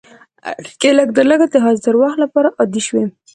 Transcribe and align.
اړیکې 0.51 0.89
لږترلږه 0.99 1.47
د 1.51 1.55
حاضر 1.65 1.93
وخت 2.01 2.17
لپاره 2.23 2.49
عادي 2.59 2.81
شوې. 2.87 3.03